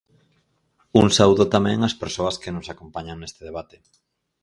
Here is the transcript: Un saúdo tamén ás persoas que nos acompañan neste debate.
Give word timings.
Un 1.01 1.07
saúdo 1.17 1.45
tamén 1.55 1.79
ás 1.87 1.95
persoas 2.03 2.39
que 2.41 2.53
nos 2.55 2.67
acompañan 2.73 3.17
neste 3.19 3.41
debate. 3.49 3.75